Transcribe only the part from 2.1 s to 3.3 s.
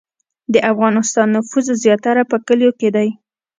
په کلیو کې دی